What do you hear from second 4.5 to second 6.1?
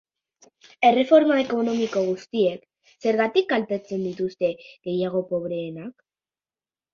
gehiago pobreenak?